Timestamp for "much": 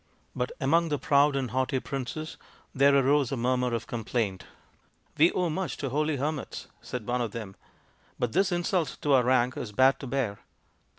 5.51-5.77